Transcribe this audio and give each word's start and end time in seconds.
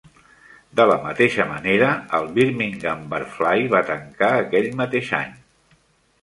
De 0.79 0.85
la 0.91 0.95
mateixa 1.01 1.45
manera, 1.49 1.89
el 2.19 2.25
Birmingham 2.37 3.05
Barfly 3.13 3.69
va 3.75 3.83
tancar 3.91 4.31
aquell 4.41 4.73
mateix 4.83 5.13
any. 5.21 5.39